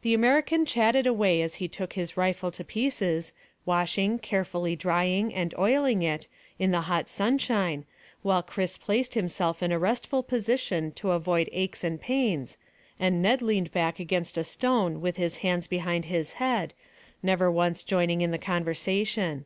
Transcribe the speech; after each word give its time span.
The 0.00 0.14
American 0.14 0.64
chatted 0.64 1.06
away 1.06 1.42
as 1.42 1.56
he 1.56 1.68
took 1.68 1.92
his 1.92 2.16
rifle 2.16 2.50
to 2.50 2.64
pieces, 2.64 3.34
washing, 3.66 4.18
carefully 4.18 4.74
drying, 4.74 5.34
and 5.34 5.54
oiling 5.58 6.00
it, 6.00 6.28
in 6.58 6.70
the 6.70 6.80
hot 6.88 7.10
sunshine, 7.10 7.84
while 8.22 8.42
Chris 8.42 8.78
placed 8.78 9.12
himself 9.12 9.62
in 9.62 9.70
a 9.70 9.78
restful 9.78 10.22
position 10.22 10.92
to 10.92 11.10
avoid 11.10 11.50
aches 11.52 11.84
and 11.84 12.00
pains, 12.00 12.56
and 12.98 13.20
Ned 13.20 13.42
leaned 13.42 13.70
back 13.70 14.00
against 14.00 14.38
a 14.38 14.44
stone 14.44 15.02
with 15.02 15.18
his 15.18 15.36
hands 15.44 15.66
behind 15.66 16.06
his 16.06 16.32
head, 16.40 16.72
never 17.22 17.50
once 17.52 17.82
joining 17.82 18.22
in 18.22 18.30
the 18.30 18.38
conversation. 18.38 19.44